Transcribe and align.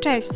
Cześć! 0.00 0.30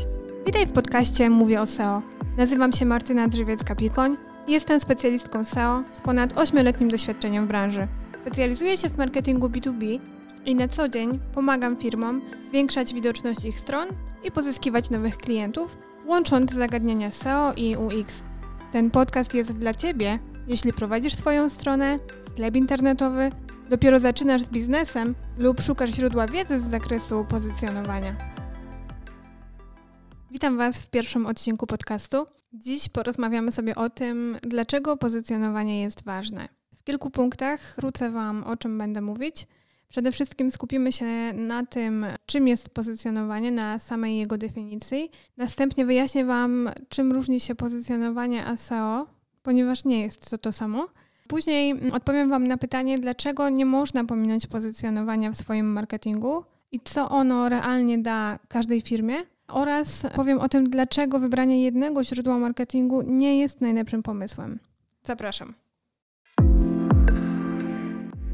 Witaj 0.47 0.67
w 0.67 0.73
podcaście 0.73 1.31
Mówię 1.31 1.61
o 1.61 1.67
SEO. 1.67 2.03
Nazywam 2.37 2.73
się 2.73 2.87
Martyna 2.87 3.29
Drzewiecka-Pikoń 3.29 4.17
i 4.47 4.53
jestem 4.53 4.81
specjalistką 4.81 5.45
SEO 5.45 5.83
z 5.93 6.01
ponad 6.01 6.33
8-letnim 6.35 6.91
doświadczeniem 6.91 7.45
w 7.45 7.49
branży. 7.49 7.89
Specjalizuję 8.21 8.77
się 8.77 8.89
w 8.89 8.99
marketingu 8.99 9.49
B2B 9.49 10.01
i 10.47 10.55
na 10.55 10.69
co 10.69 10.89
dzień 10.89 11.21
pomagam 11.35 11.77
firmom 11.77 12.23
zwiększać 12.43 12.95
widoczność 12.95 13.45
ich 13.45 13.61
stron 13.61 13.89
i 14.25 14.31
pozyskiwać 14.31 14.91
nowych 14.91 15.17
klientów, 15.17 15.79
łącząc 16.07 16.53
zagadnienia 16.53 17.11
SEO 17.11 17.53
i 17.57 17.77
UX. 17.77 18.25
Ten 18.73 18.91
podcast 18.91 19.35
jest 19.35 19.59
dla 19.59 19.75
Ciebie, 19.75 20.19
jeśli 20.47 20.73
prowadzisz 20.73 21.15
swoją 21.15 21.49
stronę, 21.49 21.99
sklep 22.29 22.57
internetowy, 22.57 23.31
dopiero 23.71 24.01
zaczynasz 24.01 24.43
z 24.43 24.49
biznesem 24.49 25.15
lub 25.39 25.61
szukasz 25.61 25.91
źródła 25.91 26.27
wiedzy 26.27 26.59
z 26.59 26.71
zakresu 26.71 27.27
pozycjonowania. 27.29 28.34
Witam 30.35 30.57
Was 30.57 30.79
w 30.79 30.91
pierwszym 30.91 31.27
odcinku 31.27 31.67
podcastu. 31.67 32.27
Dziś 32.53 32.89
porozmawiamy 32.89 33.53
sobie 33.53 33.75
o 33.75 33.91
tym, 33.91 34.37
dlaczego 34.43 34.97
pozycjonowanie 34.97 35.83
jest 35.83 36.05
ważne. 36.05 36.49
W 36.77 36.85
kilku 36.85 37.11
punktach 37.11 37.75
wrócę 37.79 38.11
Wam, 38.11 38.45
o 38.45 38.57
czym 38.57 38.79
będę 38.79 39.01
mówić. 39.01 39.47
Przede 39.89 40.13
wszystkim 40.13 40.51
skupimy 40.51 40.93
się 40.93 41.07
na 41.33 41.67
tym, 41.67 42.07
czym 42.27 42.49
jest 42.49 42.69
pozycjonowanie, 42.69 43.53
na 43.53 43.79
samej 43.79 44.19
jego 44.19 44.39
definicji. 44.39 45.11
Następnie 45.37 45.87
wyjaśnię 45.87 46.25
Wam, 46.25 46.71
czym 46.89 47.13
różni 47.13 47.41
się 47.41 47.55
pozycjonowanie 47.55 48.47
a 48.47 48.57
SEO, 48.57 49.07
ponieważ 49.43 49.85
nie 49.85 50.01
jest 50.03 50.31
to 50.31 50.39
to 50.39 50.53
samo. 50.53 50.89
Później 51.29 51.91
odpowiem 51.93 52.31
Wam 52.31 52.49
na 52.49 52.57
pytanie, 52.57 52.99
dlaczego 52.99 53.49
nie 53.49 53.67
można 53.67 54.05
pominąć 54.05 54.47
pozycjonowania 54.47 55.31
w 55.31 55.37
swoim 55.37 55.73
marketingu 55.73 56.45
i 56.73 56.81
co 56.81 57.09
ono 57.09 57.49
realnie 57.49 57.99
da 57.99 58.39
każdej 58.49 58.81
firmie. 58.81 59.34
Oraz 59.49 60.07
powiem 60.15 60.39
o 60.39 60.49
tym, 60.49 60.71
dlaczego 60.71 61.19
wybranie 61.19 61.65
jednego 61.65 62.05
źródła 62.05 62.39
marketingu 62.39 63.03
nie 63.03 63.39
jest 63.39 63.61
najlepszym 63.61 64.03
pomysłem. 64.03 64.59
Zapraszam. 65.05 65.55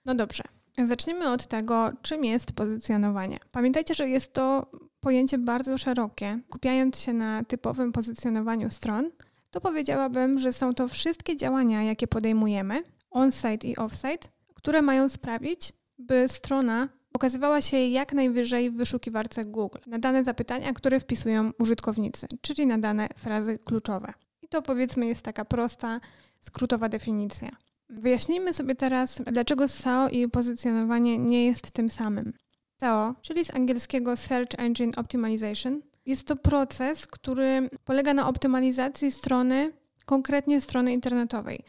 No 0.07 0.15
dobrze. 0.15 0.43
Zacznijmy 0.85 1.29
od 1.29 1.47
tego, 1.47 1.91
czym 2.03 2.25
jest 2.25 2.53
pozycjonowanie. 2.53 3.37
Pamiętajcie, 3.53 3.95
że 3.95 4.09
jest 4.09 4.33
to 4.33 4.71
pojęcie 5.01 5.39
bardzo 5.39 5.79
szerokie. 5.79 6.41
Kupiając 6.51 6.99
się 6.99 7.13
na 7.13 7.45
typowym 7.45 7.93
pozycjonowaniu 7.93 8.71
stron, 8.71 9.11
to 9.51 9.61
powiedziałabym, 9.61 10.39
że 10.39 10.53
są 10.53 10.75
to 10.75 10.89
wszystkie 10.89 11.37
działania, 11.37 11.83
jakie 11.83 12.07
podejmujemy, 12.07 12.83
on-site 13.11 13.69
i 13.69 13.77
off-site, 13.77 14.29
które 14.55 14.83
mają 14.83 15.09
sprawić, 15.09 15.73
by 15.99 16.29
strona 16.29 16.89
pokazywała 17.21 17.61
się 17.61 17.77
jak 17.77 18.13
najwyżej 18.13 18.71
w 18.71 18.75
wyszukiwarce 18.75 19.45
Google 19.45 19.79
na 19.87 19.99
dane 19.99 20.25
zapytania, 20.25 20.73
które 20.73 21.01
wpisują 21.01 21.51
użytkownicy, 21.59 22.27
czyli 22.41 22.67
na 22.67 22.79
dane 22.79 23.09
frazy 23.17 23.59
kluczowe. 23.59 24.13
I 24.43 24.49
to 24.49 24.63
powiedzmy 24.63 25.07
jest 25.07 25.23
taka 25.23 25.45
prosta, 25.45 26.01
skrótowa 26.41 26.89
definicja. 26.89 27.51
Wyjaśnijmy 27.89 28.53
sobie 28.53 28.75
teraz, 28.75 29.23
dlaczego 29.27 29.69
SEO 29.69 30.09
i 30.09 30.29
pozycjonowanie 30.29 31.19
nie 31.19 31.47
jest 31.47 31.71
tym 31.71 31.91
samym. 31.91 32.33
SEO, 32.81 33.15
czyli 33.23 33.45
z 33.45 33.55
angielskiego 33.55 34.17
Search 34.17 34.59
Engine 34.59 34.93
Optimization, 34.97 35.83
jest 36.07 36.27
to 36.27 36.37
proces, 36.37 37.07
który 37.07 37.71
polega 37.85 38.15
na 38.15 38.29
optymalizacji 38.29 39.13
strony, 39.13 39.73
konkretnie 40.07 40.61
strony 40.61 40.93
internetowej. 40.93 41.65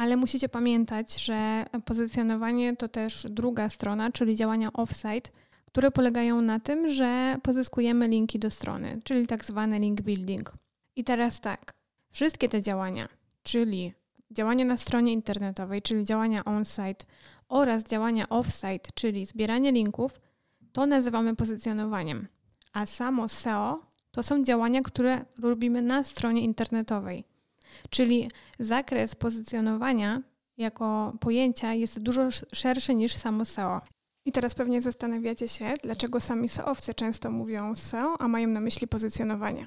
Ale 0.00 0.16
musicie 0.16 0.48
pamiętać, 0.48 1.24
że 1.24 1.66
pozycjonowanie 1.84 2.76
to 2.76 2.88
też 2.88 3.26
druga 3.30 3.68
strona, 3.68 4.12
czyli 4.12 4.36
działania 4.36 4.72
offsite, 4.72 5.30
które 5.66 5.90
polegają 5.90 6.42
na 6.42 6.60
tym, 6.60 6.90
że 6.90 7.36
pozyskujemy 7.42 8.08
linki 8.08 8.38
do 8.38 8.50
strony, 8.50 9.00
czyli 9.04 9.26
tak 9.26 9.44
zwany 9.44 9.78
link 9.78 10.00
building. 10.00 10.52
I 10.96 11.04
teraz 11.04 11.40
tak, 11.40 11.74
wszystkie 12.10 12.48
te 12.48 12.62
działania, 12.62 13.08
czyli 13.42 13.92
działania 14.30 14.64
na 14.64 14.76
stronie 14.76 15.12
internetowej, 15.12 15.82
czyli 15.82 16.04
działania 16.04 16.44
on-site 16.44 17.04
oraz 17.48 17.84
działania 17.84 18.24
off-site, 18.24 18.90
czyli 18.94 19.26
zbieranie 19.26 19.72
linków, 19.72 20.20
to 20.72 20.86
nazywamy 20.86 21.36
pozycjonowaniem. 21.36 22.26
A 22.72 22.86
samo 22.86 23.28
SEO 23.28 23.80
to 24.10 24.22
są 24.22 24.44
działania, 24.44 24.82
które 24.82 25.24
robimy 25.42 25.82
na 25.82 26.02
stronie 26.02 26.40
internetowej. 26.40 27.29
Czyli 27.90 28.30
zakres 28.58 29.14
pozycjonowania 29.14 30.22
jako 30.56 31.12
pojęcia 31.20 31.74
jest 31.74 31.98
dużo 31.98 32.28
szerszy 32.52 32.94
niż 32.94 33.14
samo 33.14 33.44
SEO. 33.44 33.80
I 34.24 34.32
teraz 34.32 34.54
pewnie 34.54 34.82
zastanawiacie 34.82 35.48
się, 35.48 35.74
dlaczego 35.82 36.20
sami 36.20 36.48
SEOwcy 36.48 36.94
często 36.94 37.30
mówią 37.30 37.74
SEO, 37.74 38.20
a 38.20 38.28
mają 38.28 38.48
na 38.48 38.60
myśli 38.60 38.88
pozycjonowanie. 38.88 39.66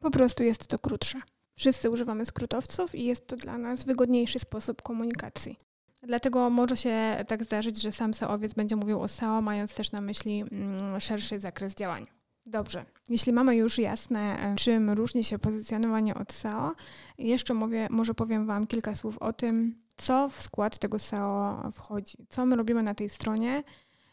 Po 0.00 0.10
prostu 0.10 0.42
jest 0.42 0.66
to 0.66 0.78
krótsze. 0.78 1.20
Wszyscy 1.58 1.90
używamy 1.90 2.24
skrótowców 2.24 2.94
i 2.94 3.04
jest 3.04 3.26
to 3.26 3.36
dla 3.36 3.58
nas 3.58 3.84
wygodniejszy 3.84 4.38
sposób 4.38 4.82
komunikacji. 4.82 5.56
Dlatego 6.02 6.50
może 6.50 6.76
się 6.76 7.24
tak 7.28 7.44
zdarzyć, 7.44 7.82
że 7.82 7.92
sam 7.92 8.14
SEOwiec 8.14 8.54
będzie 8.54 8.76
mówił 8.76 9.00
o 9.00 9.08
SEO, 9.08 9.42
mając 9.42 9.74
też 9.74 9.92
na 9.92 10.00
myśli 10.00 10.44
mm, 10.52 11.00
szerszy 11.00 11.40
zakres 11.40 11.74
działań. 11.74 12.06
Dobrze, 12.46 12.84
jeśli 13.08 13.32
mamy 13.32 13.56
już 13.56 13.78
jasne, 13.78 14.38
e, 14.38 14.56
czym 14.56 14.90
różni 14.90 15.24
się 15.24 15.38
pozycjonowanie 15.38 16.14
od 16.14 16.32
SEO, 16.32 16.74
jeszcze 17.18 17.54
mówię, 17.54 17.88
może 17.90 18.14
powiem 18.14 18.46
Wam 18.46 18.66
kilka 18.66 18.94
słów 18.94 19.18
o 19.18 19.32
tym, 19.32 19.74
co 19.96 20.28
w 20.28 20.42
skład 20.42 20.78
tego 20.78 20.98
SEO 20.98 21.62
wchodzi, 21.72 22.16
co 22.28 22.46
my 22.46 22.56
robimy 22.56 22.82
na 22.82 22.94
tej 22.94 23.08
stronie. 23.08 23.62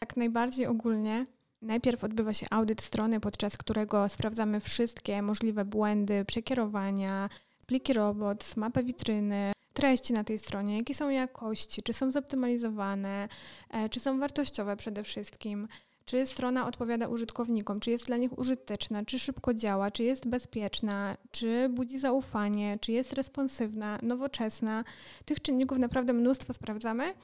Jak 0.00 0.16
najbardziej 0.16 0.66
ogólnie, 0.66 1.26
najpierw 1.62 2.04
odbywa 2.04 2.32
się 2.32 2.46
audyt 2.50 2.82
strony, 2.82 3.20
podczas 3.20 3.56
którego 3.56 4.08
sprawdzamy 4.08 4.60
wszystkie 4.60 5.22
możliwe 5.22 5.64
błędy, 5.64 6.24
przekierowania, 6.24 7.28
pliki 7.66 7.92
robots, 7.92 8.56
mapę 8.56 8.84
witryny, 8.84 9.52
treści 9.72 10.12
na 10.12 10.24
tej 10.24 10.38
stronie, 10.38 10.78
jakie 10.78 10.94
są 10.94 11.08
jakości, 11.08 11.82
czy 11.82 11.92
są 11.92 12.10
zoptymalizowane, 12.10 13.28
e, 13.70 13.88
czy 13.88 14.00
są 14.00 14.18
wartościowe 14.18 14.76
przede 14.76 15.04
wszystkim 15.04 15.68
czy 16.08 16.26
strona 16.26 16.66
odpowiada 16.66 17.08
użytkownikom, 17.08 17.80
czy 17.80 17.90
jest 17.90 18.06
dla 18.06 18.16
nich 18.16 18.38
użyteczna, 18.38 19.04
czy 19.04 19.18
szybko 19.18 19.54
działa, 19.54 19.90
czy 19.90 20.04
jest 20.04 20.28
bezpieczna, 20.28 21.16
czy 21.30 21.68
budzi 21.68 21.98
zaufanie, 21.98 22.78
czy 22.80 22.92
jest 22.92 23.12
responsywna, 23.12 23.98
nowoczesna. 24.02 24.84
Tych 25.24 25.40
czynników 25.40 25.78
naprawdę 25.78 26.12
mnóstwo 26.12 26.52
sprawdzamy 26.52 27.14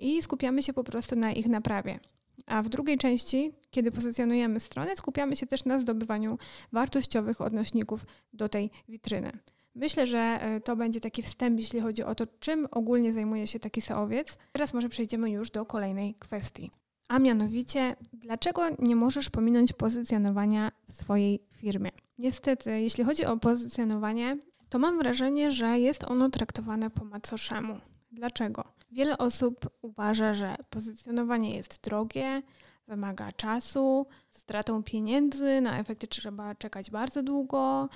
i 0.00 0.22
skupiamy 0.22 0.62
się 0.62 0.72
po 0.72 0.84
prostu 0.84 1.16
na 1.16 1.32
ich 1.32 1.46
naprawie. 1.46 2.00
A 2.46 2.62
w 2.62 2.68
drugiej 2.68 2.98
części, 2.98 3.52
kiedy 3.70 3.90
pozycjonujemy 3.90 4.60
stronę, 4.60 4.96
skupiamy 4.96 5.36
się 5.36 5.46
też 5.46 5.64
na 5.64 5.78
zdobywaniu 5.78 6.38
wartościowych 6.72 7.40
odnośników 7.40 8.06
do 8.32 8.48
tej 8.48 8.70
witryny. 8.88 9.32
Myślę, 9.74 10.06
że 10.06 10.18
e, 10.18 10.60
to 10.60 10.76
będzie 10.76 11.00
taki 11.00 11.22
wstęp, 11.22 11.60
jeśli 11.60 11.80
chodzi 11.80 12.04
o 12.04 12.14
to, 12.14 12.24
czym 12.40 12.68
ogólnie 12.70 13.12
zajmuje 13.12 13.46
się 13.46 13.58
taki 13.60 13.80
seowiec. 13.80 14.38
Teraz 14.52 14.74
może 14.74 14.88
przejdziemy 14.88 15.30
już 15.30 15.50
do 15.50 15.66
kolejnej 15.66 16.14
kwestii. 16.14 16.70
A 17.08 17.18
mianowicie, 17.18 17.96
dlaczego 18.12 18.62
nie 18.78 18.96
możesz 18.96 19.30
pominąć 19.30 19.72
pozycjonowania 19.72 20.72
w 20.88 20.92
swojej 20.92 21.40
firmie? 21.52 21.90
Niestety, 22.18 22.80
jeśli 22.80 23.04
chodzi 23.04 23.24
o 23.24 23.36
pozycjonowanie, 23.36 24.36
to 24.68 24.78
mam 24.78 24.98
wrażenie, 24.98 25.52
że 25.52 25.78
jest 25.78 26.04
ono 26.04 26.30
traktowane 26.30 26.90
po 26.90 27.04
macoszemu. 27.04 27.80
Dlaczego? 28.12 28.64
Wiele 28.90 29.18
osób 29.18 29.70
uważa, 29.82 30.34
że 30.34 30.56
pozycjonowanie 30.70 31.56
jest 31.56 31.80
drogie, 31.82 32.42
wymaga 32.88 33.32
czasu, 33.32 34.06
stratą 34.30 34.82
pieniędzy, 34.82 35.60
na 35.60 35.78
efekty 35.78 36.06
trzeba 36.06 36.54
czekać 36.54 36.90
bardzo 36.90 37.22
długo 37.22 37.88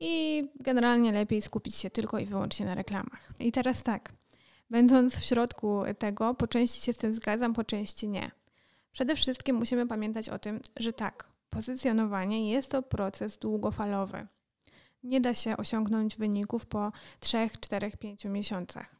i 0.00 0.44
generalnie 0.60 1.12
lepiej 1.12 1.42
skupić 1.42 1.74
się 1.76 1.90
tylko 1.90 2.18
i 2.18 2.26
wyłącznie 2.26 2.66
na 2.66 2.74
reklamach. 2.74 3.32
I 3.38 3.52
teraz 3.52 3.82
tak, 3.82 4.12
będąc 4.70 5.16
w 5.16 5.24
środku 5.24 5.82
tego, 5.98 6.34
po 6.34 6.46
części 6.46 6.80
się 6.80 6.92
z 6.92 6.96
tym 6.96 7.14
zgadzam, 7.14 7.54
po 7.54 7.64
części 7.64 8.08
nie. 8.08 8.30
Przede 8.96 9.16
wszystkim 9.16 9.56
musimy 9.56 9.86
pamiętać 9.86 10.28
o 10.28 10.38
tym, 10.38 10.60
że 10.76 10.92
tak, 10.92 11.28
pozycjonowanie 11.50 12.50
jest 12.50 12.70
to 12.70 12.82
proces 12.82 13.38
długofalowy. 13.38 14.26
Nie 15.02 15.20
da 15.20 15.34
się 15.34 15.56
osiągnąć 15.56 16.16
wyników 16.16 16.66
po 16.66 16.92
3, 17.20 17.50
4, 17.60 17.90
5 17.90 18.24
miesiącach. 18.24 18.96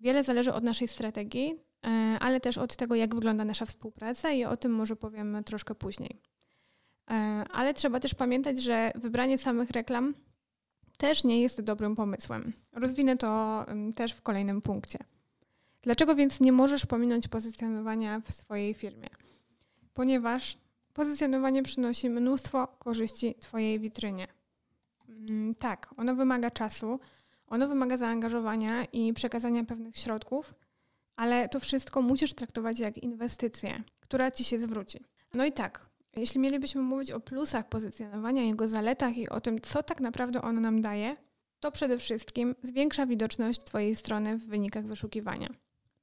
Wiele 0.00 0.22
zależy 0.22 0.52
od 0.52 0.64
naszej 0.64 0.88
strategii, 0.88 1.60
e, 1.86 1.88
ale 2.20 2.40
też 2.40 2.58
od 2.58 2.76
tego, 2.76 2.94
jak 2.94 3.14
wygląda 3.14 3.44
nasza 3.44 3.66
współpraca 3.66 4.30
i 4.30 4.44
o 4.44 4.56
tym 4.56 4.72
może 4.72 4.96
powiem 4.96 5.44
troszkę 5.44 5.74
później. 5.74 6.20
E, 7.10 7.14
ale 7.52 7.74
trzeba 7.74 8.00
też 8.00 8.14
pamiętać, 8.14 8.62
że 8.62 8.92
wybranie 8.94 9.38
samych 9.38 9.70
reklam 9.70 10.14
też 10.96 11.24
nie 11.24 11.40
jest 11.40 11.60
dobrym 11.60 11.96
pomysłem. 11.96 12.52
Rozwinę 12.72 13.16
to 13.16 13.66
też 13.94 14.12
w 14.12 14.22
kolejnym 14.22 14.62
punkcie. 14.62 14.98
Dlaczego 15.82 16.14
więc 16.14 16.40
nie 16.40 16.52
możesz 16.52 16.86
pominąć 16.86 17.28
pozycjonowania 17.28 18.20
w 18.20 18.34
swojej 18.34 18.74
firmie? 18.74 19.08
Ponieważ 19.94 20.58
pozycjonowanie 20.92 21.62
przynosi 21.62 22.10
mnóstwo 22.10 22.66
korzyści 22.66 23.34
Twojej 23.40 23.80
witrynie. 23.80 24.26
Mm, 25.08 25.54
tak, 25.54 25.94
ono 25.96 26.14
wymaga 26.14 26.50
czasu, 26.50 27.00
ono 27.46 27.68
wymaga 27.68 27.96
zaangażowania 27.96 28.84
i 28.84 29.12
przekazania 29.12 29.64
pewnych 29.64 29.96
środków, 29.96 30.54
ale 31.16 31.48
to 31.48 31.60
wszystko 31.60 32.02
musisz 32.02 32.34
traktować 32.34 32.80
jak 32.80 32.98
inwestycję, 32.98 33.82
która 34.00 34.30
Ci 34.30 34.44
się 34.44 34.58
zwróci. 34.58 35.00
No 35.34 35.44
i 35.44 35.52
tak, 35.52 35.90
Jeśli 36.16 36.40
mielibyśmy 36.40 36.82
mówić 36.82 37.10
o 37.10 37.20
plusach 37.20 37.68
pozycjonowania, 37.68 38.42
jego 38.42 38.68
zaletach 38.68 39.16
i 39.16 39.28
o 39.28 39.40
tym, 39.40 39.60
co 39.60 39.82
tak 39.82 40.00
naprawdę 40.00 40.42
on 40.42 40.60
nam 40.60 40.80
daje, 40.80 41.16
to 41.60 41.72
przede 41.72 41.98
wszystkim 41.98 42.54
zwiększa 42.62 43.06
widoczność 43.06 43.64
Twojej 43.64 43.96
strony 43.96 44.38
w 44.38 44.46
wynikach 44.46 44.86
wyszukiwania. 44.86 45.48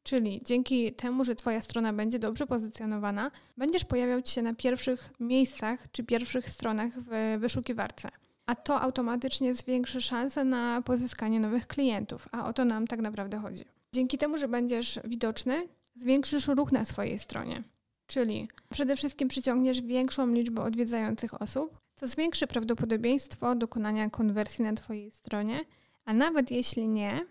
Czyli 0.07 0.42
dzięki 0.45 0.94
temu, 0.94 1.24
że 1.24 1.36
Twoja 1.36 1.62
strona 1.62 1.94
będzie 1.94 2.19
dobrze 2.19 2.48
pozycjonowana, 2.48 3.31
będziesz 3.57 3.86
pojawiał 3.86 4.21
się 4.25 4.42
na 4.42 4.54
pierwszych 4.54 5.13
miejscach 5.19 5.92
czy 5.92 6.04
pierwszych 6.04 6.50
stronach 6.50 6.94
w 7.00 7.38
wyszukiwarce. 7.39 8.09
A 8.45 8.56
to 8.56 8.81
automatycznie 8.81 9.54
zwiększy 9.54 10.01
szanse 10.01 10.44
na 10.44 10.81
pozyskanie 10.81 11.39
nowych 11.39 11.68
klientów, 11.68 12.27
a 12.31 12.48
o 12.48 12.54
to 12.54 12.65
nam 12.65 12.88
tak 12.88 13.00
naprawdę 13.00 13.38
chodzi. 13.38 13.65
Dzięki 13.94 14.18
temu, 14.18 14.38
że 14.38 14.48
będziesz 14.48 15.00
widoczny, 15.04 15.68
zwiększysz 15.95 16.48
ruch 16.48 16.71
na 16.71 16.86
swojej 16.86 17.19
stronie. 17.19 17.63
Czyli 18.07 18.48
przede 18.69 18.95
wszystkim 18.95 19.27
przyciągniesz 19.27 19.81
większą 19.81 20.27
liczbę 20.27 20.63
odwiedzających 20.63 21.42
osób, 21.42 21.80
co 21.95 22.07
zwiększy 22.07 22.48
prawdopodobieństwo 22.48 23.56
dokonania 23.56 24.09
konwersji 24.09 24.63
na 24.63 24.74
Twojej 24.74 25.12
stronie, 25.12 25.65
a 26.06 26.13
nawet 26.13 26.51
jeśli 26.51 26.88
nie, 26.88 27.25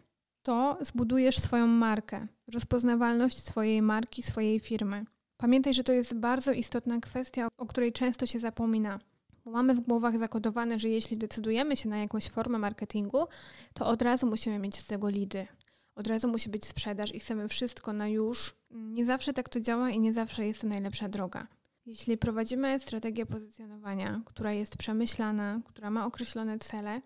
to 0.47 0.79
zbudujesz 0.81 1.39
swoją 1.39 1.67
markę, 1.67 2.27
rozpoznawalność 2.53 3.43
swojej 3.43 3.83
marki, 3.83 4.23
swojej 4.23 4.61
firmy. 4.61 5.05
Pamiętaj, 5.37 5.75
że 5.75 5.85
to 5.85 5.93
jest 5.93 6.15
bardzo 6.15 6.53
istotna 6.53 7.01
kwestia, 7.01 7.49
o 7.59 7.67
której 7.67 7.93
często 7.93 8.27
się 8.27 8.39
zapomina. 8.39 8.99
Mamy 9.45 9.75
w 9.75 9.81
głowach 9.81 10.19
zakodowane, 10.19 10.79
że 10.79 10.89
jeśli 10.89 11.19
decydujemy 11.19 11.77
się 11.77 11.89
na 11.89 11.99
jakąś 11.99 12.29
formę 12.29 12.59
marketingu, 12.59 13.27
to 13.75 13.87
od 13.87 14.03
razu 14.03 14.27
musimy 14.27 14.59
mieć 14.59 14.79
z 14.79 14.87
tego 14.87 15.09
lidy. 15.09 15.47
Od 15.95 16.07
razu 16.07 16.29
musi 16.29 16.51
być 16.51 16.67
sprzedaż 16.67 17.15
i 17.15 17.21
chcemy 17.21 17.49
wszystko 17.49 17.93
na 17.93 18.09
już. 18.09 18.55
Nie 18.71 19.05
zawsze 19.07 19.33
tak 19.33 19.49
to 19.49 19.61
działa 19.61 19.91
i 19.91 19.99
nie 19.99 20.15
zawsze 20.15 20.47
jest 20.47 20.61
to 20.61 20.67
najlepsza 20.67 21.09
droga. 21.09 21.47
Jeśli 21.87 22.19
prowadzimy 22.19 22.79
strategię 22.79 23.27
pozycjonowania, 23.27 24.21
która 24.25 24.53
jest 24.53 24.77
przemyślana, 24.77 25.61
która 25.65 25.91
ma 25.91 26.07
określone 26.07 26.59
cele, 26.59 27.01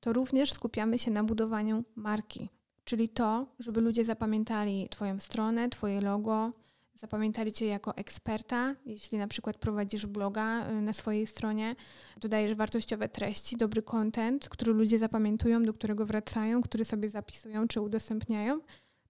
to 0.00 0.12
również 0.12 0.52
skupiamy 0.52 0.98
się 0.98 1.10
na 1.10 1.24
budowaniu 1.24 1.84
marki, 1.96 2.48
czyli 2.84 3.08
to, 3.08 3.46
żeby 3.58 3.80
ludzie 3.80 4.04
zapamiętali 4.04 4.88
Twoją 4.90 5.18
stronę, 5.18 5.68
Twoje 5.68 6.00
logo, 6.00 6.52
zapamiętali 6.94 7.52
Cię 7.52 7.66
jako 7.66 7.96
eksperta. 7.96 8.74
Jeśli 8.86 9.18
na 9.18 9.28
przykład 9.28 9.58
prowadzisz 9.58 10.06
bloga 10.06 10.70
y, 10.70 10.82
na 10.82 10.92
swojej 10.92 11.26
stronie, 11.26 11.76
dodajesz 12.20 12.54
wartościowe 12.54 13.08
treści, 13.08 13.56
dobry 13.56 13.82
content, 13.82 14.48
który 14.48 14.72
ludzie 14.72 14.98
zapamiętują, 14.98 15.62
do 15.62 15.74
którego 15.74 16.06
wracają, 16.06 16.62
który 16.62 16.84
sobie 16.84 17.10
zapisują 17.10 17.68
czy 17.68 17.80
udostępniają, 17.80 18.60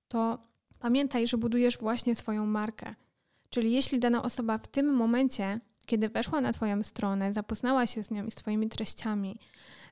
to 0.08 0.38
pamiętaj, 0.78 1.26
że 1.26 1.38
budujesz 1.38 1.78
właśnie 1.78 2.16
swoją 2.16 2.46
markę. 2.46 2.94
Czyli 3.50 3.72
jeśli 3.72 3.98
dana 3.98 4.22
osoba 4.22 4.58
w 4.58 4.68
tym 4.68 4.94
momencie, 4.94 5.60
kiedy 5.86 6.08
weszła 6.08 6.40
na 6.40 6.52
Twoją 6.52 6.82
stronę, 6.82 7.32
zapoznała 7.32 7.86
się 7.86 8.04
z 8.04 8.10
nią 8.10 8.26
i 8.26 8.30
z 8.30 8.34
Twoimi 8.34 8.68
treściami, 8.68 9.38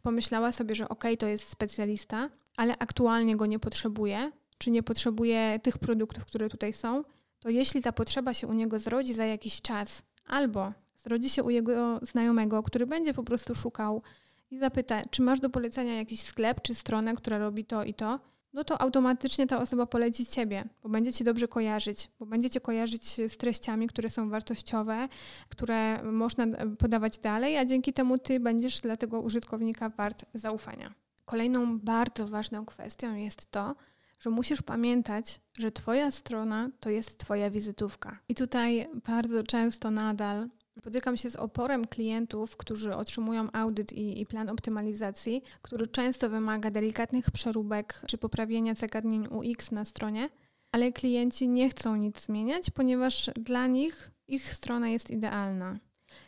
pomyślała 0.02 0.52
sobie, 0.52 0.74
że 0.74 0.88
ok, 0.88 1.04
to 1.18 1.26
jest 1.26 1.48
specjalista, 1.48 2.30
ale 2.56 2.78
aktualnie 2.78 3.36
go 3.36 3.46
nie 3.46 3.58
potrzebuje, 3.58 4.32
czy 4.58 4.70
nie 4.70 4.82
potrzebuje 4.82 5.60
tych 5.62 5.78
produktów, 5.78 6.24
które 6.24 6.48
tutaj 6.48 6.72
są, 6.72 7.04
to 7.40 7.48
jeśli 7.48 7.82
ta 7.82 7.92
potrzeba 7.92 8.34
się 8.34 8.46
u 8.46 8.52
niego 8.52 8.78
zrodzi 8.78 9.14
za 9.14 9.24
jakiś 9.24 9.62
czas, 9.62 10.02
albo 10.26 10.72
zrodzi 10.96 11.30
się 11.30 11.42
u 11.42 11.50
jego 11.50 12.00
znajomego, 12.02 12.62
który 12.62 12.86
będzie 12.86 13.14
po 13.14 13.22
prostu 13.22 13.54
szukał 13.54 14.02
i 14.50 14.58
zapyta, 14.58 15.02
czy 15.10 15.22
masz 15.22 15.40
do 15.40 15.50
polecenia 15.50 15.94
jakiś 15.94 16.22
sklep 16.22 16.62
czy 16.62 16.74
stronę, 16.74 17.14
która 17.14 17.38
robi 17.38 17.64
to 17.64 17.84
i 17.84 17.94
to, 17.94 18.20
no 18.52 18.64
to 18.64 18.80
automatycznie 18.80 19.46
ta 19.46 19.58
osoba 19.58 19.86
poleci 19.86 20.26
ciebie, 20.26 20.64
bo 20.82 20.88
będzie 20.88 21.12
cię 21.12 21.24
dobrze 21.24 21.48
kojarzyć, 21.48 22.10
bo 22.18 22.26
będzie 22.26 22.50
cię 22.50 22.60
kojarzyć 22.60 23.08
z 23.32 23.36
treściami, 23.36 23.86
które 23.86 24.10
są 24.10 24.30
wartościowe, 24.30 25.08
które 25.48 26.02
można 26.02 26.46
podawać 26.78 27.18
dalej, 27.18 27.56
a 27.56 27.64
dzięki 27.64 27.92
temu 27.92 28.18
ty 28.18 28.40
będziesz 28.40 28.80
dla 28.80 28.96
tego 28.96 29.20
użytkownika 29.20 29.88
wart 29.88 30.24
zaufania. 30.34 30.94
Kolejną 31.24 31.78
bardzo 31.78 32.28
ważną 32.28 32.66
kwestią 32.66 33.14
jest 33.14 33.50
to, 33.50 33.74
że 34.20 34.30
musisz 34.30 34.62
pamiętać, 34.62 35.40
że 35.58 35.70
Twoja 35.70 36.10
strona 36.10 36.70
to 36.80 36.90
jest 36.90 37.18
Twoja 37.18 37.50
wizytówka. 37.50 38.18
I 38.28 38.34
tutaj 38.34 38.88
bardzo 39.06 39.42
często 39.42 39.90
nadal 39.90 40.48
Spotykam 40.78 41.16
się 41.16 41.30
z 41.30 41.36
oporem 41.36 41.84
klientów, 41.84 42.56
którzy 42.56 42.94
otrzymują 42.94 43.48
audyt 43.52 43.92
i, 43.92 44.20
i, 44.20 44.26
plan 44.26 44.48
optymalizacji, 44.48 45.42
który 45.62 45.86
często 45.86 46.30
wymaga 46.30 46.70
delikatnych 46.70 47.30
przeróbek 47.30 48.02
czy 48.06 48.18
poprawienia 48.18 48.74
zagadnień 48.74 49.26
UX 49.26 49.70
na 49.70 49.84
stronie, 49.84 50.28
ale 50.72 50.92
klienci 50.92 51.48
nie 51.48 51.70
chcą 51.70 51.96
nic 51.96 52.20
zmieniać, 52.20 52.70
ponieważ 52.70 53.30
dla 53.34 53.66
nich 53.66 54.10
ich 54.28 54.54
strona 54.54 54.88
jest 54.88 55.10
idealna. 55.10 55.78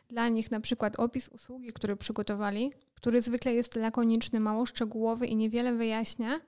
Dla 0.09 0.29
nich 0.29 0.51
na 0.51 0.61
przykład 0.61 0.99
opis 0.99 1.29
usługi, 1.29 1.73
który 1.73 1.97
przygotowali, 1.97 2.73
który 2.95 3.23
zwykle 3.23 3.55
jest 3.55 3.77
lakoniczny, 3.77 4.41
mało 4.41 4.67
szczegółowy 4.67 5.27
i 5.27 5.37
niewiele 5.37 5.75
wyjaśnia, 5.75 6.41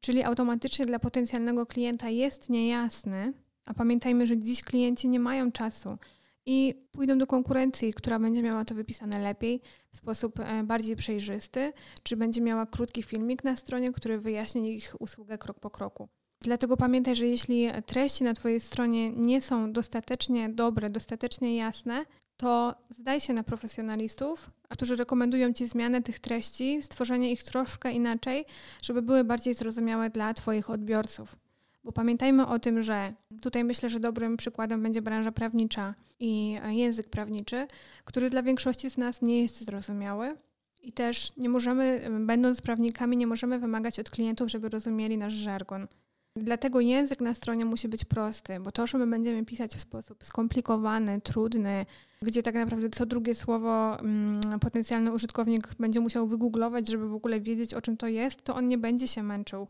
czyli 0.00 0.22
automatycznie 0.22 0.86
dla 0.86 0.98
potencjalnego 0.98 1.66
klienta 1.66 2.08
jest 2.08 2.50
niejasny, 2.50 3.32
a 3.64 3.74
pamiętajmy, 3.74 4.26
że 4.26 4.38
dziś 4.38 4.62
klienci 4.62 5.08
nie 5.08 5.20
mają 5.20 5.52
czasu 5.52 5.98
i 6.46 6.74
pójdą 6.92 7.18
do 7.18 7.26
konkurencji, 7.26 7.94
która 7.94 8.18
będzie 8.18 8.42
miała 8.42 8.64
to 8.64 8.74
wypisane 8.74 9.18
lepiej, 9.18 9.60
w 9.92 9.96
sposób 9.96 10.40
e, 10.40 10.64
bardziej 10.64 10.96
przejrzysty, 10.96 11.72
czy 12.02 12.16
będzie 12.16 12.40
miała 12.40 12.66
krótki 12.66 13.02
filmik 13.02 13.44
na 13.44 13.56
stronie, 13.56 13.92
który 13.92 14.20
wyjaśni 14.20 14.74
ich 14.74 14.94
usługę 14.98 15.38
krok 15.38 15.60
po 15.60 15.70
kroku. 15.70 16.08
Dlatego 16.40 16.76
pamiętaj, 16.76 17.16
że 17.16 17.26
jeśli 17.26 17.68
treści 17.86 18.24
na 18.24 18.34
Twojej 18.34 18.60
stronie 18.60 19.10
nie 19.10 19.40
są 19.40 19.72
dostatecznie 19.72 20.48
dobre, 20.48 20.90
dostatecznie 20.90 21.56
jasne, 21.56 22.04
to 22.36 22.74
zdaj 22.90 23.20
się 23.20 23.32
na 23.32 23.42
profesjonalistów, 23.42 24.50
którzy 24.68 24.96
rekomendują 24.96 25.52
Ci 25.52 25.66
zmianę 25.66 26.02
tych 26.02 26.18
treści, 26.18 26.82
stworzenie 26.82 27.32
ich 27.32 27.44
troszkę 27.44 27.92
inaczej, 27.92 28.44
żeby 28.82 29.02
były 29.02 29.24
bardziej 29.24 29.54
zrozumiałe 29.54 30.10
dla 30.10 30.34
Twoich 30.34 30.70
odbiorców. 30.70 31.36
Bo 31.84 31.92
pamiętajmy 31.92 32.46
o 32.46 32.58
tym, 32.58 32.82
że 32.82 33.14
tutaj 33.40 33.64
myślę, 33.64 33.88
że 33.88 34.00
dobrym 34.00 34.36
przykładem 34.36 34.82
będzie 34.82 35.02
branża 35.02 35.32
prawnicza 35.32 35.94
i 36.20 36.58
język 36.68 37.10
prawniczy, 37.10 37.66
który 38.04 38.30
dla 38.30 38.42
większości 38.42 38.90
z 38.90 38.98
nas 38.98 39.22
nie 39.22 39.42
jest 39.42 39.64
zrozumiały. 39.64 40.36
I 40.82 40.92
też 40.92 41.36
nie 41.36 41.48
możemy, 41.48 42.08
będąc 42.20 42.62
prawnikami, 42.62 43.16
nie 43.16 43.26
możemy 43.26 43.58
wymagać 43.58 43.98
od 44.00 44.10
klientów, 44.10 44.50
żeby 44.50 44.68
rozumieli 44.68 45.18
nasz 45.18 45.32
żargon. 45.32 45.88
Dlatego 46.36 46.80
język 46.80 47.20
na 47.20 47.34
stronie 47.34 47.64
musi 47.64 47.88
być 47.88 48.04
prosty, 48.04 48.60
bo 48.60 48.72
to, 48.72 48.86
że 48.86 48.98
my 48.98 49.06
będziemy 49.06 49.44
pisać 49.44 49.74
w 49.74 49.80
sposób 49.80 50.24
skomplikowany, 50.24 51.20
trudny, 51.20 51.86
gdzie 52.22 52.42
tak 52.42 52.54
naprawdę 52.54 52.90
co 52.90 53.06
drugie 53.06 53.34
słowo 53.34 53.96
potencjalny 54.60 55.12
użytkownik 55.12 55.74
będzie 55.78 56.00
musiał 56.00 56.26
wygooglować, 56.26 56.88
żeby 56.88 57.08
w 57.08 57.14
ogóle 57.14 57.40
wiedzieć, 57.40 57.74
o 57.74 57.82
czym 57.82 57.96
to 57.96 58.06
jest, 58.06 58.42
to 58.42 58.54
on 58.54 58.68
nie 58.68 58.78
będzie 58.78 59.08
się 59.08 59.22
męczył. 59.22 59.68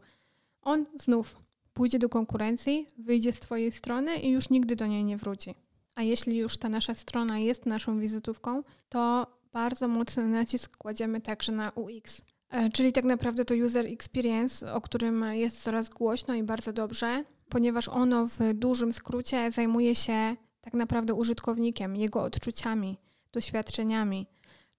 On 0.63 0.87
znów 0.99 1.43
pójdzie 1.83 1.99
do 1.99 2.09
konkurencji, 2.09 2.87
wyjdzie 2.99 3.33
z 3.33 3.41
Twojej 3.41 3.73
strony 3.73 4.17
i 4.17 4.31
już 4.31 4.51
nigdy 4.51 4.77
do 4.77 4.87
niej 4.87 5.05
nie 5.05 5.17
wróci. 5.17 5.55
A 5.95 6.03
jeśli 6.03 6.37
już 6.37 6.59
ta 6.59 6.69
nasza 6.69 6.95
strona 6.95 7.39
jest 7.39 7.67
naszą 7.67 8.01
wizytówką, 8.01 8.63
to 8.89 9.27
bardzo 9.53 9.89
mocny 9.89 10.29
nacisk 10.29 10.77
kładziemy 10.77 11.21
także 11.21 11.53
na 11.53 11.71
UX. 11.71 12.23
E, 12.51 12.71
czyli 12.71 12.93
tak 12.93 13.05
naprawdę 13.05 13.45
to 13.45 13.55
user 13.55 13.87
experience, 13.87 14.75
o 14.75 14.81
którym 14.81 15.25
jest 15.33 15.63
coraz 15.63 15.89
głośno 15.89 16.35
i 16.35 16.43
bardzo 16.43 16.73
dobrze, 16.73 17.25
ponieważ 17.49 17.89
ono 17.89 18.27
w 18.27 18.39
dużym 18.55 18.93
skrócie 18.93 19.51
zajmuje 19.51 19.95
się 19.95 20.37
tak 20.61 20.75
naprawdę 20.75 21.15
użytkownikiem, 21.15 21.97
jego 21.97 22.23
odczuciami, 22.23 22.99
doświadczeniami. 23.33 24.27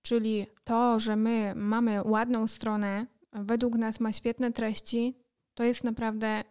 Czyli 0.02 0.48
to, 0.64 1.00
że 1.00 1.16
my 1.16 1.54
mamy 1.56 2.02
ładną 2.04 2.48
stronę, 2.48 3.06
według 3.34 3.76
nas 3.76 4.00
ma 4.00 4.12
świetne 4.12 4.52
treści, 4.52 5.18
to 5.54 5.64
jest 5.64 5.84
naprawdę 5.84 6.44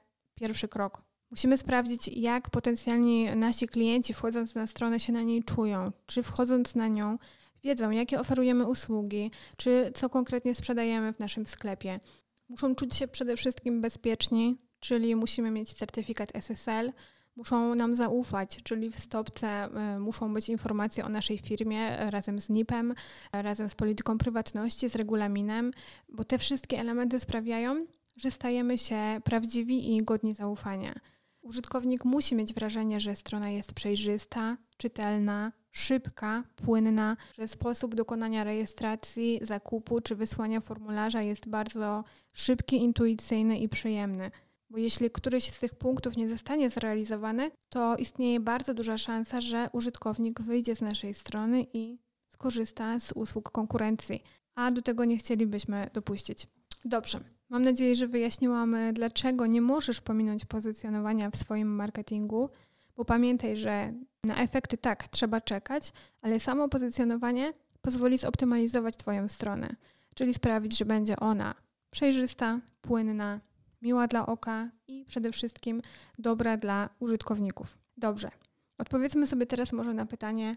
pierwszy 0.42 0.68
krok. 0.68 1.02
Musimy 1.30 1.58
sprawdzić, 1.58 2.08
jak 2.08 2.50
potencjalni 2.50 3.36
nasi 3.36 3.68
klienci 3.68 4.14
wchodząc 4.14 4.54
na 4.54 4.66
stronę 4.66 5.00
się 5.00 5.12
na 5.12 5.22
niej 5.22 5.44
czują. 5.44 5.92
Czy 6.06 6.22
wchodząc 6.22 6.74
na 6.74 6.88
nią 6.88 7.18
wiedzą, 7.64 7.90
jakie 7.90 8.20
oferujemy 8.20 8.66
usługi, 8.66 9.30
czy 9.56 9.90
co 9.94 10.08
konkretnie 10.08 10.54
sprzedajemy 10.54 11.12
w 11.12 11.18
naszym 11.18 11.46
sklepie. 11.46 12.00
Muszą 12.48 12.74
czuć 12.74 12.96
się 12.96 13.08
przede 13.08 13.36
wszystkim 13.36 13.80
bezpieczni, 13.80 14.56
czyli 14.80 15.16
musimy 15.16 15.50
mieć 15.50 15.72
certyfikat 15.72 16.30
SSL, 16.34 16.92
muszą 17.36 17.74
nam 17.74 17.96
zaufać, 17.96 18.58
czyli 18.62 18.90
w 18.90 19.00
stopce 19.00 19.68
y, 19.96 19.98
muszą 19.98 20.34
być 20.34 20.48
informacje 20.48 21.04
o 21.04 21.08
naszej 21.08 21.38
firmie 21.38 21.96
razem 21.96 22.40
z 22.40 22.50
NIP-em, 22.50 22.94
razem 23.32 23.68
z 23.68 23.74
polityką 23.74 24.18
prywatności, 24.18 24.88
z 24.88 24.96
regulaminem, 24.96 25.70
bo 26.08 26.24
te 26.24 26.38
wszystkie 26.38 26.78
elementy 26.78 27.20
sprawiają, 27.20 27.86
że 28.16 28.30
stajemy 28.30 28.78
się 28.78 29.20
prawdziwi 29.24 29.96
i 29.96 30.02
godni 30.04 30.34
zaufania. 30.34 30.94
Użytkownik 31.42 32.04
musi 32.04 32.34
mieć 32.34 32.54
wrażenie, 32.54 33.00
że 33.00 33.16
strona 33.16 33.50
jest 33.50 33.72
przejrzysta, 33.72 34.56
czytelna, 34.76 35.52
szybka, 35.70 36.44
płynna, 36.56 37.16
że 37.38 37.48
sposób 37.48 37.94
dokonania 37.94 38.44
rejestracji, 38.44 39.40
zakupu 39.42 40.00
czy 40.00 40.16
wysłania 40.16 40.60
formularza 40.60 41.22
jest 41.22 41.48
bardzo 41.48 42.04
szybki, 42.34 42.76
intuicyjny 42.76 43.58
i 43.58 43.68
przyjemny. 43.68 44.30
Bo 44.70 44.78
jeśli 44.78 45.10
któryś 45.10 45.44
z 45.44 45.58
tych 45.58 45.74
punktów 45.74 46.16
nie 46.16 46.28
zostanie 46.28 46.70
zrealizowany, 46.70 47.50
to 47.68 47.96
istnieje 47.96 48.40
bardzo 48.40 48.74
duża 48.74 48.98
szansa, 48.98 49.40
że 49.40 49.68
użytkownik 49.72 50.40
wyjdzie 50.40 50.76
z 50.76 50.80
naszej 50.80 51.14
strony 51.14 51.66
i 51.72 51.98
skorzysta 52.28 53.00
z 53.00 53.12
usług 53.12 53.50
konkurencji, 53.50 54.22
a 54.54 54.70
do 54.70 54.82
tego 54.82 55.04
nie 55.04 55.18
chcielibyśmy 55.18 55.90
dopuścić. 55.92 56.46
Dobrze. 56.84 57.20
Mam 57.48 57.64
nadzieję, 57.64 57.96
że 57.96 58.06
wyjaśniłam, 58.06 58.76
dlaczego 58.92 59.46
nie 59.46 59.60
możesz 59.60 60.00
pominąć 60.00 60.44
pozycjonowania 60.44 61.30
w 61.30 61.36
swoim 61.36 61.68
marketingu, 61.68 62.50
bo 62.96 63.04
pamiętaj, 63.04 63.56
że 63.56 63.92
na 64.24 64.36
efekty 64.36 64.78
tak 64.78 65.08
trzeba 65.08 65.40
czekać, 65.40 65.92
ale 66.22 66.40
samo 66.40 66.68
pozycjonowanie 66.68 67.52
pozwoli 67.82 68.18
zoptymalizować 68.18 68.96
Twoją 68.96 69.28
stronę, 69.28 69.76
czyli 70.14 70.34
sprawić, 70.34 70.78
że 70.78 70.84
będzie 70.84 71.16
ona 71.16 71.54
przejrzysta, 71.90 72.60
płynna, 72.80 73.40
miła 73.82 74.08
dla 74.08 74.26
oka 74.26 74.70
i 74.88 75.04
przede 75.04 75.32
wszystkim 75.32 75.82
dobra 76.18 76.56
dla 76.56 76.88
użytkowników. 77.00 77.78
Dobrze. 77.96 78.30
Odpowiedzmy 78.78 79.26
sobie 79.26 79.46
teraz 79.46 79.72
może 79.72 79.94
na 79.94 80.06
pytanie, 80.06 80.56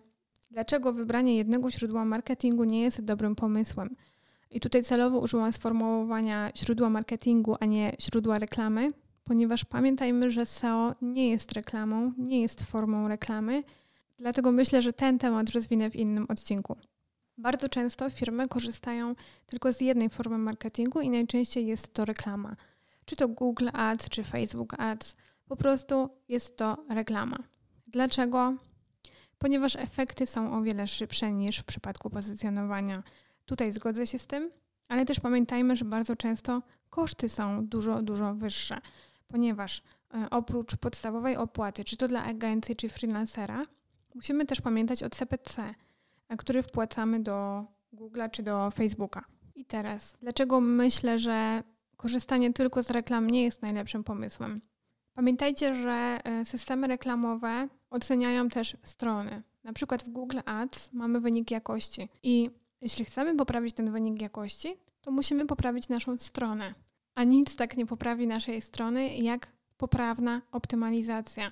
dlaczego 0.51 0.93
wybranie 0.93 1.37
jednego 1.37 1.71
źródła 1.71 2.05
marketingu 2.05 2.63
nie 2.63 2.81
jest 2.81 3.01
dobrym 3.01 3.35
pomysłem. 3.35 3.95
I 4.51 4.59
tutaj 4.59 4.83
celowo 4.83 5.19
użyłam 5.19 5.53
sformułowania 5.53 6.51
źródła 6.57 6.89
marketingu, 6.89 7.55
a 7.59 7.65
nie 7.65 7.95
źródła 8.01 8.39
reklamy, 8.39 8.91
ponieważ 9.23 9.65
pamiętajmy, 9.65 10.31
że 10.31 10.45
SEO 10.45 10.95
nie 11.01 11.29
jest 11.29 11.51
reklamą, 11.51 12.13
nie 12.17 12.41
jest 12.41 12.63
formą 12.63 13.07
reklamy, 13.07 13.63
dlatego 14.17 14.51
myślę, 14.51 14.81
że 14.81 14.93
ten 14.93 15.19
temat 15.19 15.49
rozwinę 15.49 15.89
w 15.89 15.95
innym 15.95 16.25
odcinku. 16.29 16.77
Bardzo 17.37 17.69
często 17.69 18.09
firmy 18.09 18.47
korzystają 18.47 19.15
tylko 19.45 19.73
z 19.73 19.81
jednej 19.81 20.09
formy 20.09 20.37
marketingu 20.37 21.01
i 21.01 21.09
najczęściej 21.09 21.67
jest 21.67 21.93
to 21.93 22.05
reklama. 22.05 22.55
Czy 23.05 23.15
to 23.15 23.27
Google 23.27 23.69
Ads, 23.73 24.09
czy 24.09 24.23
Facebook 24.23 24.79
Ads, 24.79 25.15
po 25.47 25.55
prostu 25.55 26.09
jest 26.27 26.57
to 26.57 26.85
reklama. 26.89 27.37
Dlaczego? 27.87 28.53
Ponieważ 29.37 29.75
efekty 29.75 30.25
są 30.25 30.57
o 30.57 30.61
wiele 30.61 30.87
szybsze 30.87 31.31
niż 31.31 31.57
w 31.57 31.63
przypadku 31.63 32.09
pozycjonowania. 32.09 33.03
Tutaj 33.45 33.71
zgodzę 33.71 34.07
się 34.07 34.19
z 34.19 34.27
tym, 34.27 34.51
ale 34.89 35.05
też 35.05 35.19
pamiętajmy, 35.19 35.75
że 35.75 35.85
bardzo 35.85 36.15
często 36.15 36.61
koszty 36.89 37.29
są 37.29 37.67
dużo, 37.67 38.01
dużo 38.01 38.33
wyższe, 38.33 38.77
ponieważ 39.27 39.81
e, 40.13 40.29
oprócz 40.29 40.75
podstawowej 40.75 41.37
opłaty, 41.37 41.83
czy 41.83 41.97
to 41.97 42.07
dla 42.07 42.23
agencji, 42.23 42.75
czy 42.75 42.89
freelancera, 42.89 43.63
musimy 44.15 44.45
też 44.45 44.61
pamiętać 44.61 45.03
o 45.03 45.09
CPC, 45.09 45.75
e, 46.29 46.37
który 46.37 46.63
wpłacamy 46.63 47.19
do 47.19 47.65
Google'a 47.93 48.31
czy 48.31 48.43
do 48.43 48.71
Facebooka. 48.71 49.25
I 49.55 49.65
teraz, 49.65 50.17
dlaczego 50.21 50.61
myślę, 50.61 51.19
że 51.19 51.63
korzystanie 51.97 52.53
tylko 52.53 52.83
z 52.83 52.89
reklam 52.89 53.29
nie 53.29 53.43
jest 53.43 53.61
najlepszym 53.61 54.03
pomysłem? 54.03 54.61
Pamiętajcie, 55.13 55.75
że 55.75 56.19
e, 56.23 56.45
systemy 56.45 56.87
reklamowe 56.87 57.67
oceniają 57.95 58.49
też 58.49 58.77
strony. 58.83 59.43
Na 59.63 59.73
przykład 59.73 60.03
w 60.03 60.09
Google 60.09 60.39
Ads 60.45 60.93
mamy 60.93 61.19
wynik 61.19 61.51
jakości 61.51 62.09
i 62.23 62.49
jeśli 62.81 63.05
chcemy 63.05 63.35
poprawić 63.35 63.73
ten 63.73 63.91
wynik 63.91 64.21
jakości, 64.21 64.77
to 65.01 65.11
musimy 65.11 65.45
poprawić 65.45 65.89
naszą 65.89 66.17
stronę. 66.17 66.73
A 67.15 67.23
nic 67.23 67.55
tak 67.55 67.77
nie 67.77 67.85
poprawi 67.85 68.27
naszej 68.27 68.61
strony 68.61 69.15
jak 69.15 69.47
poprawna 69.77 70.41
optymalizacja. 70.51 71.51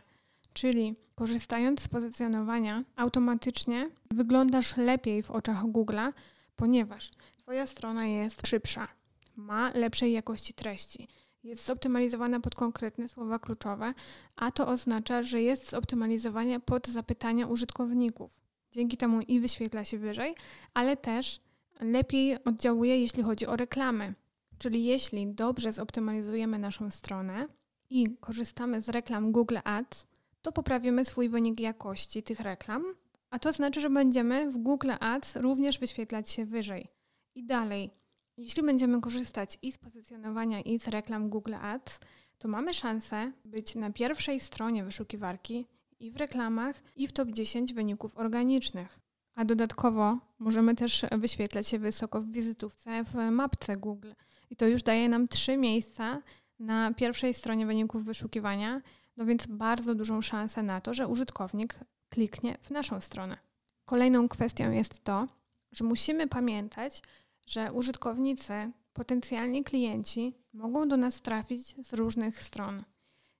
Czyli 0.53 0.95
korzystając 1.15 1.81
z 1.81 1.87
pozycjonowania, 1.87 2.83
automatycznie 2.95 3.89
wyglądasz 4.11 4.77
lepiej 4.77 5.23
w 5.23 5.31
oczach 5.31 5.63
Google'a, 5.63 6.13
ponieważ 6.55 7.11
Twoja 7.43 7.67
strona 7.67 8.05
jest 8.05 8.47
szybsza, 8.47 8.87
ma 9.35 9.71
lepszej 9.73 10.11
jakości 10.11 10.53
treści, 10.53 11.07
jest 11.43 11.65
zoptymalizowana 11.65 12.39
pod 12.39 12.55
konkretne 12.55 13.09
słowa 13.09 13.39
kluczowe, 13.39 13.93
a 14.35 14.51
to 14.51 14.67
oznacza, 14.67 15.23
że 15.23 15.41
jest 15.41 15.69
zoptymalizowana 15.69 16.59
pod 16.59 16.87
zapytania 16.87 17.47
użytkowników. 17.47 18.41
Dzięki 18.71 18.97
temu 18.97 19.21
i 19.21 19.39
wyświetla 19.39 19.85
się 19.85 19.97
wyżej, 19.97 20.35
ale 20.73 20.97
też 20.97 21.41
lepiej 21.79 22.43
oddziałuje, 22.43 22.99
jeśli 22.99 23.23
chodzi 23.23 23.47
o 23.47 23.55
reklamy. 23.55 24.13
Czyli 24.57 24.85
jeśli 24.85 25.27
dobrze 25.27 25.71
zoptymalizujemy 25.71 26.59
naszą 26.59 26.91
stronę 26.91 27.47
i 27.89 28.17
korzystamy 28.19 28.81
z 28.81 28.89
reklam 28.89 29.31
Google 29.31 29.57
Ads, 29.63 30.07
to 30.41 30.51
poprawimy 30.51 31.05
swój 31.05 31.29
wynik 31.29 31.59
jakości 31.59 32.23
tych 32.23 32.39
reklam, 32.39 32.83
a 33.29 33.39
to 33.39 33.51
znaczy, 33.51 33.81
że 33.81 33.89
będziemy 33.89 34.51
w 34.51 34.57
Google 34.57 34.91
Ads 34.99 35.35
również 35.35 35.79
wyświetlać 35.79 36.29
się 36.29 36.45
wyżej. 36.45 36.87
I 37.35 37.43
dalej, 37.43 37.89
jeśli 38.37 38.63
będziemy 38.63 39.01
korzystać 39.01 39.57
i 39.61 39.71
z 39.71 39.77
pozycjonowania, 39.77 40.61
i 40.61 40.79
z 40.79 40.87
reklam 40.87 41.29
Google 41.29 41.55
Ads, 41.55 41.99
to 42.37 42.47
mamy 42.47 42.73
szansę 42.73 43.31
być 43.45 43.75
na 43.75 43.91
pierwszej 43.91 44.39
stronie 44.39 44.83
wyszukiwarki 44.83 45.65
i 45.99 46.11
w 46.11 46.17
reklamach, 46.17 46.83
i 46.95 47.07
w 47.07 47.11
top 47.11 47.29
10 47.29 47.73
wyników 47.73 48.17
organicznych. 48.17 48.99
A 49.35 49.45
dodatkowo 49.45 50.17
możemy 50.39 50.75
też 50.75 51.05
wyświetlać 51.11 51.67
się 51.67 51.79
wysoko 51.79 52.21
w 52.21 52.31
wizytówce 52.31 53.03
w 53.03 53.15
mapce 53.31 53.75
Google. 53.75 54.11
I 54.49 54.55
to 54.55 54.67
już 54.67 54.83
daje 54.83 55.09
nam 55.09 55.27
trzy 55.27 55.57
miejsca 55.57 56.21
na 56.59 56.93
pierwszej 56.93 57.33
stronie 57.33 57.65
wyników 57.65 58.05
wyszukiwania, 58.05 58.81
no 59.17 59.25
więc 59.25 59.47
bardzo 59.47 59.95
dużą 59.95 60.21
szansę 60.21 60.63
na 60.63 60.81
to, 60.81 60.93
że 60.93 61.07
użytkownik 61.07 61.79
kliknie 62.09 62.57
w 62.61 62.69
naszą 62.69 63.01
stronę. 63.01 63.37
Kolejną 63.85 64.29
kwestią 64.29 64.71
jest 64.71 65.03
to, 65.03 65.27
że 65.71 65.83
musimy 65.83 66.27
pamiętać, 66.27 67.01
że 67.45 67.73
użytkownicy, 67.73 68.71
potencjalni 68.93 69.63
klienci 69.63 70.33
mogą 70.53 70.87
do 70.87 70.97
nas 70.97 71.21
trafić 71.21 71.75
z 71.85 71.93
różnych 71.93 72.43
stron. 72.43 72.83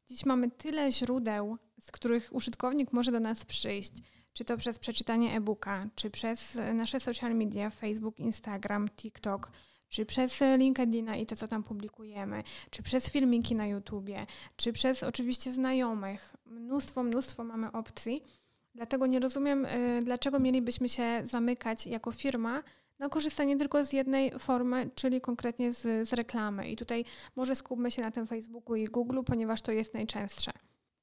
Dziś 0.07 0.25
mamy 0.25 0.51
tyle 0.51 0.91
źródeł, 0.91 1.57
z 1.79 1.91
których 1.91 2.29
użytkownik 2.33 2.93
może 2.93 3.11
do 3.11 3.19
nas 3.19 3.45
przyjść, 3.45 3.93
czy 4.33 4.45
to 4.45 4.57
przez 4.57 4.79
przeczytanie 4.79 5.35
e-booka, 5.35 5.83
czy 5.95 6.09
przez 6.09 6.59
nasze 6.73 6.99
social 6.99 7.35
media, 7.35 7.69
Facebook, 7.69 8.19
Instagram, 8.19 8.89
TikTok, 8.89 9.51
czy 9.89 10.05
przez 10.05 10.41
LinkedIna 10.57 11.15
i 11.15 11.25
to, 11.25 11.35
co 11.35 11.47
tam 11.47 11.63
publikujemy, 11.63 12.43
czy 12.69 12.83
przez 12.83 13.09
filmiki 13.09 13.55
na 13.55 13.67
YouTubie, 13.67 14.25
czy 14.55 14.73
przez 14.73 15.03
oczywiście 15.03 15.51
znajomych. 15.51 16.35
Mnóstwo, 16.45 17.03
mnóstwo 17.03 17.43
mamy 17.43 17.71
opcji. 17.71 18.23
Dlatego 18.75 19.07
nie 19.07 19.19
rozumiem, 19.19 19.65
y, 19.65 19.99
dlaczego 20.03 20.39
mielibyśmy 20.39 20.89
się 20.89 21.21
zamykać 21.23 21.87
jako 21.87 22.11
firma 22.11 22.63
na 23.03 23.09
korzystanie 23.09 23.57
tylko 23.57 23.85
z 23.85 23.93
jednej 23.93 24.31
formy, 24.39 24.89
czyli 24.95 25.21
konkretnie 25.21 25.73
z, 25.73 26.09
z 26.09 26.13
reklamy. 26.13 26.69
I 26.69 26.75
tutaj 26.75 27.05
może 27.35 27.55
skupmy 27.55 27.91
się 27.91 28.01
na 28.01 28.11
tym 28.11 28.27
Facebooku 28.27 28.75
i 28.75 28.85
Google, 28.85 29.19
ponieważ 29.25 29.61
to 29.61 29.71
jest 29.71 29.93
najczęstsze. 29.93 30.51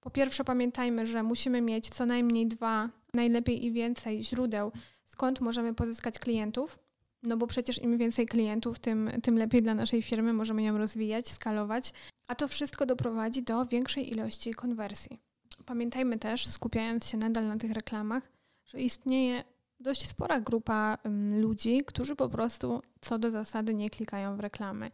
Po 0.01 0.11
pierwsze, 0.11 0.45
pamiętajmy, 0.45 1.07
że 1.07 1.23
musimy 1.23 1.61
mieć 1.61 1.89
co 1.89 2.07
najmniej 2.07 2.47
dwa, 2.47 2.89
najlepiej 3.15 3.65
i 3.65 3.73
więcej 3.73 4.25
źródeł, 4.25 4.73
skąd 5.07 5.41
możemy 5.41 5.75
pozyskać 5.75 6.19
klientów. 6.19 6.79
No 7.23 7.37
bo 7.37 7.47
przecież 7.47 7.83
im 7.83 7.97
więcej 7.97 8.27
klientów, 8.27 8.79
tym, 8.79 9.11
tym 9.23 9.39
lepiej 9.39 9.63
dla 9.63 9.75
naszej 9.75 10.03
firmy, 10.03 10.33
możemy 10.33 10.63
ją 10.63 10.79
rozwijać, 10.79 11.29
skalować, 11.29 11.93
a 12.29 12.35
to 12.35 12.49
wszystko 12.49 12.87
doprowadzi 12.87 13.43
do 13.43 13.67
większej 13.67 14.11
ilości 14.11 14.55
konwersji. 14.55 15.19
Pamiętajmy 15.67 16.19
też, 16.19 16.47
skupiając 16.47 17.07
się 17.07 17.19
nadal 17.19 17.47
na 17.47 17.57
tych 17.57 17.73
reklamach, 17.73 18.33
że 18.67 18.81
istnieje 18.81 19.45
dość 19.81 20.07
spora 20.07 20.41
grupa 20.41 20.99
ludzi, 21.41 21.85
którzy 21.87 22.17
po 22.17 22.29
prostu 22.29 22.83
co 23.01 23.19
do 23.19 23.31
zasady 23.31 23.75
nie 23.75 23.91
klikają 23.91 24.37
w 24.37 24.41
reklamy. 24.41 24.91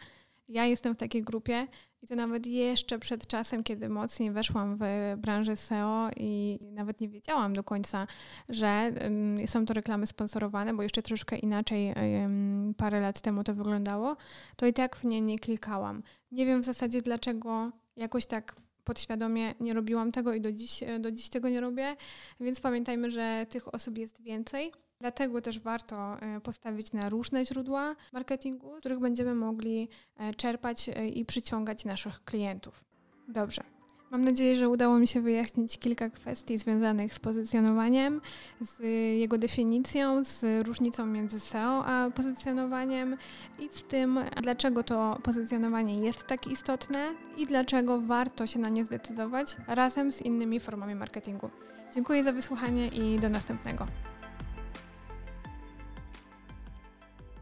Ja 0.49 0.67
jestem 0.67 0.95
w 0.95 0.99
takiej 0.99 1.23
grupie 1.23 1.67
i 2.03 2.07
to 2.07 2.17
nawet 2.17 2.47
jeszcze 2.47 2.99
przed 2.99 3.27
czasem, 3.27 3.63
kiedy 3.65 3.89
mocniej 3.89 4.31
weszłam 4.31 4.77
w 4.77 4.83
branżę 5.17 5.57
SEO 5.57 6.11
i 6.17 6.59
nawet 6.73 7.01
nie 7.01 7.09
wiedziałam 7.09 7.53
do 7.53 7.65
końca, 7.65 8.07
że 8.49 8.93
są 9.47 9.67
to 9.67 9.75
reklamy 9.75 10.07
sponsorowane, 10.07 10.75
bo 10.75 10.83
jeszcze 10.83 11.03
troszkę 11.03 11.39
inaczej 11.39 11.95
parę 12.77 13.01
lat 13.01 13.21
temu 13.21 13.45
to 13.45 13.55
wyglądało, 13.55 14.17
to 14.57 14.67
i 14.67 14.73
tak 14.73 14.97
w 14.97 15.05
nie 15.05 15.21
nie 15.21 15.39
klikałam. 15.39 16.03
Nie 16.33 16.47
wiem 16.47 16.63
w 16.63 16.65
zasadzie 16.65 17.03
dlaczego 17.03 17.71
jakoś 17.97 18.27
tak 18.27 18.57
podświadomie 18.87 19.55
nie 19.61 19.75
robiłam 19.75 20.13
tego 20.13 20.35
i 20.35 20.41
do 20.41 20.53
dziś, 20.53 20.81
do 21.01 21.11
dziś 21.11 21.29
tego 21.29 21.49
nie 21.49 21.61
robię, 21.61 21.97
więc 22.41 22.61
pamiętajmy, 22.61 23.11
że 23.11 23.47
tych 23.51 23.75
osób 23.75 23.99
jest 23.99 24.23
więcej. 24.23 24.73
Dlatego 25.01 25.41
też 25.41 25.61
warto 25.61 26.21
e, 26.21 26.41
postawić 26.41 26.93
na 26.93 27.09
różne 27.09 27.47
źródła 27.47 27.97
marketingu, 28.13 28.77
z 28.77 28.81
których 28.81 28.99
będziemy 28.99 29.35
mogli 29.35 29.89
e, 30.17 30.35
czerpać 30.35 30.89
e, 30.89 31.09
i 31.09 31.25
przyciągać 31.25 31.85
naszych 31.85 32.25
klientów. 32.25 32.85
Dobrze. 33.29 33.76
Mam 34.11 34.25
nadzieję, 34.25 34.57
że 34.57 34.69
udało 34.69 34.99
mi 34.99 35.07
się 35.07 35.21
wyjaśnić 35.21 35.79
kilka 35.79 36.11
kwestii 36.11 36.59
związanych 36.59 37.15
z 37.15 37.19
pozycjonowaniem, 37.19 38.21
z 38.61 38.81
jego 39.21 39.39
definicją, 39.39 40.25
z 40.25 40.67
różnicą 40.67 41.07
między 41.07 41.41
SEO 41.41 41.85
a 41.87 42.11
pozycjonowaniem 42.11 43.17
i 43.59 43.69
z 43.69 43.83
tym, 43.83 44.21
dlaczego 44.43 44.83
to 44.83 45.19
pozycjonowanie 45.23 46.01
jest 46.01 46.27
tak 46.27 46.47
istotne 46.47 47.15
i 47.37 47.47
dlaczego 47.47 48.01
warto 48.01 48.47
się 48.47 48.59
na 48.59 48.69
nie 48.69 48.85
zdecydować 48.85 49.57
razem 49.67 50.13
z 50.13 50.23
innymi 50.23 50.61
formami 50.61 50.95
marketingu. 50.95 51.51
Dziękuję 51.95 52.25
za 52.25 52.33
wysłuchanie 52.33 52.89
i 52.89 53.19
do 53.19 53.29
następnego. 53.29 53.87